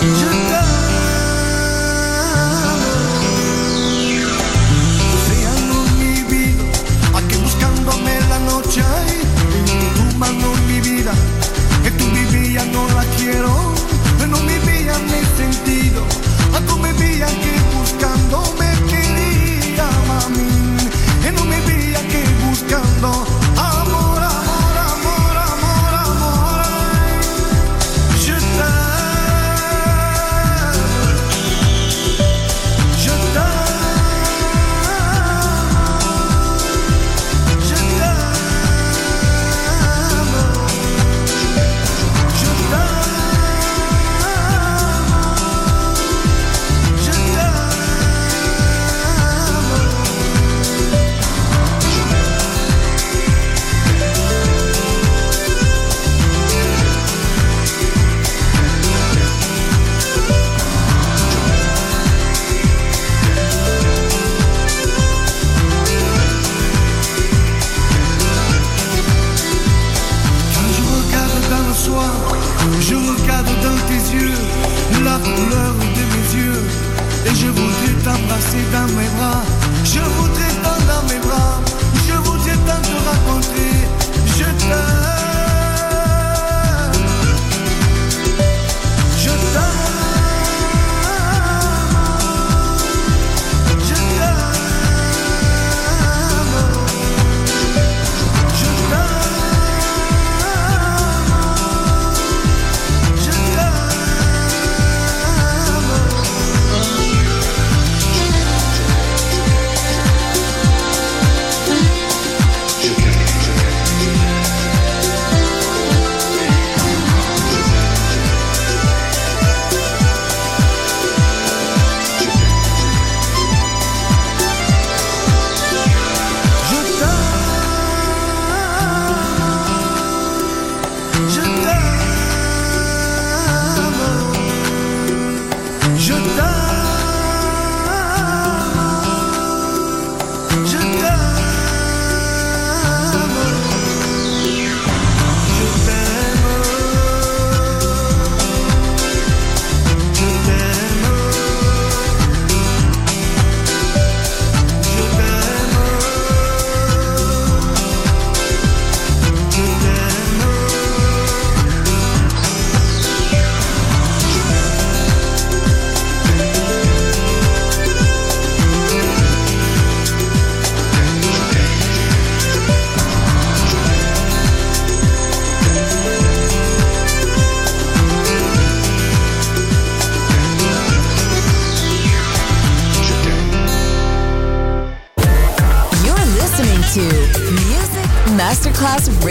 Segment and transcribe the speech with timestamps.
[0.00, 0.06] Ya
[5.66, 6.64] no es mi vida,
[7.14, 9.20] aquí buscándome la noche hay,
[9.58, 11.12] en tu mano es mi vida,
[11.82, 13.74] que tu vivía no la quiero,
[14.22, 16.04] en mi vida me he sentido,
[16.54, 20.48] a tu vivía que buscándome quería a mí,
[21.26, 23.27] en mi vida que buscando.